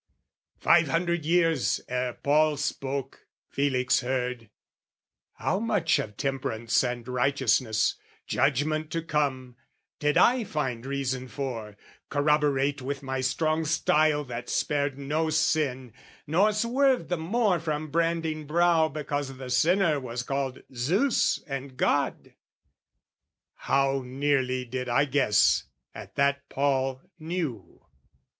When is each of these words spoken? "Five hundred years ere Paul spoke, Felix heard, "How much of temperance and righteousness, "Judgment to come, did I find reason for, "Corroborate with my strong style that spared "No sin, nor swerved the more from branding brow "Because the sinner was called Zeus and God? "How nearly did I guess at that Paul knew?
"Five 0.59 0.87
hundred 0.87 1.25
years 1.25 1.79
ere 1.87 2.13
Paul 2.13 2.57
spoke, 2.57 3.27
Felix 3.47 3.99
heard, 3.99 4.49
"How 5.33 5.59
much 5.59 5.99
of 5.99 6.17
temperance 6.17 6.83
and 6.83 7.07
righteousness, 7.07 7.97
"Judgment 8.25 8.89
to 8.93 9.03
come, 9.03 9.57
did 9.99 10.17
I 10.17 10.43
find 10.43 10.87
reason 10.87 11.27
for, 11.27 11.77
"Corroborate 12.09 12.81
with 12.81 13.03
my 13.03 13.21
strong 13.21 13.63
style 13.63 14.23
that 14.23 14.49
spared 14.49 14.97
"No 14.97 15.29
sin, 15.29 15.93
nor 16.25 16.51
swerved 16.51 17.09
the 17.09 17.17
more 17.17 17.59
from 17.59 17.91
branding 17.91 18.47
brow 18.47 18.87
"Because 18.89 19.37
the 19.37 19.51
sinner 19.51 19.99
was 19.99 20.23
called 20.23 20.63
Zeus 20.73 21.43
and 21.45 21.77
God? 21.77 22.33
"How 23.53 24.01
nearly 24.03 24.65
did 24.65 24.89
I 24.89 25.05
guess 25.05 25.65
at 25.93 26.15
that 26.15 26.49
Paul 26.49 27.03
knew? 27.19 27.85